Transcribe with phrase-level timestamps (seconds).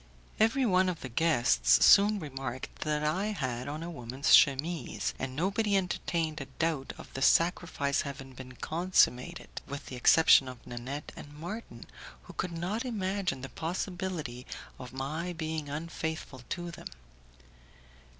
[0.39, 5.35] Every one of the guests soon remarked that I had on a woman's chemise, and
[5.35, 11.11] nobody entertained a doubt of the sacrifice having been consummated, with the exception of Nanette
[11.15, 11.85] and Marton,
[12.23, 14.47] who could not imagine the possibility
[14.79, 16.87] of my being unfaithful to them.